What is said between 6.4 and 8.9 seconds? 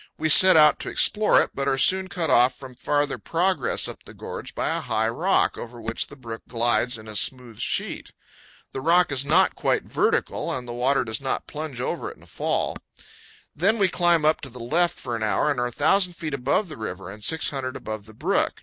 glides in a smooth sheet. The